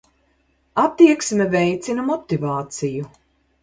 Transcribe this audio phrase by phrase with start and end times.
[0.85, 3.11] Attieksmes veicina motivāciju.